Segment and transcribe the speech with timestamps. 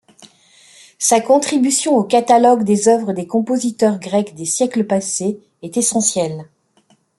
[0.97, 6.45] Sa contribution aux catalogues des œuvres des compositeurs grecs des siècles passés est essentielle.